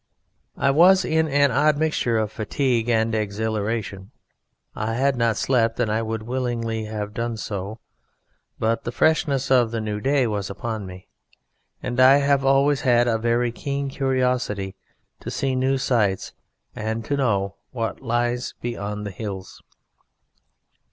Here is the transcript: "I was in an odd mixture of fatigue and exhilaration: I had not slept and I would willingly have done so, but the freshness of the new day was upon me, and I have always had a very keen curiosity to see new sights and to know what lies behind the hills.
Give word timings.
"I 0.57 0.71
was 0.71 1.05
in 1.05 1.27
an 1.27 1.51
odd 1.51 1.77
mixture 1.77 2.17
of 2.17 2.31
fatigue 2.31 2.89
and 2.89 3.13
exhilaration: 3.13 4.09
I 4.75 4.95
had 4.95 5.15
not 5.15 5.37
slept 5.37 5.79
and 5.79 5.91
I 5.91 6.01
would 6.01 6.23
willingly 6.23 6.85
have 6.85 7.13
done 7.13 7.37
so, 7.37 7.77
but 8.57 8.83
the 8.83 8.91
freshness 8.91 9.51
of 9.51 9.69
the 9.69 9.79
new 9.79 10.01
day 10.01 10.25
was 10.25 10.49
upon 10.49 10.87
me, 10.87 11.07
and 11.83 11.99
I 11.99 12.15
have 12.17 12.43
always 12.43 12.81
had 12.81 13.07
a 13.07 13.19
very 13.19 13.51
keen 13.51 13.89
curiosity 13.89 14.75
to 15.19 15.29
see 15.29 15.53
new 15.53 15.77
sights 15.77 16.33
and 16.75 17.05
to 17.05 17.15
know 17.15 17.57
what 17.69 18.01
lies 18.01 18.55
behind 18.59 19.05
the 19.05 19.11
hills. 19.11 19.61